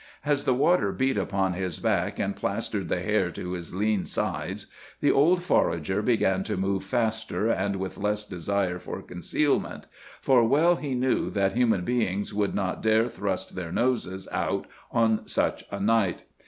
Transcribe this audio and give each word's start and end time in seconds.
As 0.25 0.45
the 0.45 0.55
water 0.55 0.91
beat 0.91 1.15
upon 1.15 1.53
his 1.53 1.77
back 1.79 2.17
and 2.17 2.35
plastered 2.35 2.89
the 2.89 3.01
hair 3.01 3.29
to 3.33 3.51
his 3.51 3.71
lean 3.75 4.03
sides, 4.05 4.65
the 4.99 5.11
old 5.11 5.43
forager 5.43 6.01
began 6.01 6.41
to 6.41 6.57
move 6.57 6.83
faster 6.83 7.47
and 7.49 7.75
with 7.75 7.99
less 7.99 8.25
desire 8.25 8.79
for 8.79 9.03
concealment, 9.03 9.85
for 10.19 10.43
well 10.43 10.77
he 10.77 10.95
knew 10.95 11.29
that 11.29 11.53
human 11.53 11.85
beings 11.85 12.33
would 12.33 12.55
not 12.55 12.81
dare 12.81 13.09
thrust 13.09 13.53
their 13.55 13.71
noses 13.71 14.27
out 14.31 14.65
on 14.91 15.27
such 15.27 15.65
a 15.69 15.79
night. 15.79 16.23